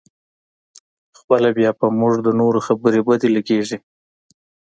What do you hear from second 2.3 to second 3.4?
نورو خبرې بدې